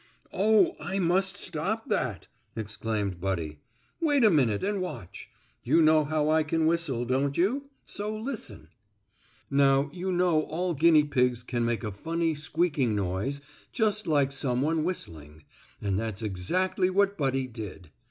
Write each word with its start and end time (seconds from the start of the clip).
"Oh, 0.33 0.75
I 0.79 0.97
must 0.97 1.37
stop 1.37 1.87
that!" 1.89 2.25
exclaimed 2.55 3.21
Buddy. 3.21 3.59
"Wait 4.01 4.23
a 4.23 4.31
minute 4.31 4.63
and 4.63 4.81
watch. 4.81 5.29
You 5.61 5.79
know 5.79 6.05
how 6.05 6.27
I 6.31 6.41
can 6.41 6.65
whistle, 6.65 7.05
don't 7.05 7.37
you? 7.37 7.69
so 7.85 8.15
listen." 8.17 8.69
Now, 9.51 9.91
you 9.93 10.11
know 10.11 10.41
all 10.41 10.73
guinea 10.73 11.03
pigs 11.03 11.43
can 11.43 11.65
make 11.65 11.83
a 11.83 11.91
funny, 11.91 12.33
squeaking 12.33 12.95
noise 12.95 13.41
just 13.71 14.07
like 14.07 14.31
some 14.31 14.63
one 14.63 14.83
whistling, 14.83 15.43
and 15.79 15.99
that's 15.99 16.23
exactly 16.23 16.89
what 16.89 17.15
Buddy 17.15 17.45
did. 17.45 17.91